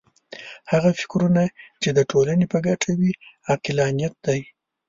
هغه 0.71 0.89
فکرونه 0.99 1.43
چې 1.81 1.89
د 1.97 1.99
ټولنې 2.11 2.45
په 2.53 2.57
ګټه 2.67 2.91
وي 2.99 3.11
عقلانیت 3.51 4.15
دی. 4.25 4.41